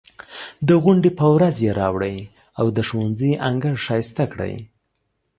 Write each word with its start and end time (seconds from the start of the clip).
د 0.67 0.69
غونډې 0.83 1.11
په 1.19 1.25
ورځ 1.35 1.55
یې 1.65 1.71
راوړئ 1.81 2.17
او 2.59 2.65
د 2.75 2.77
ښوونځي 2.87 3.31
انګړ 3.47 3.73
ښایسته 3.85 4.23
کړئ. 4.33 4.55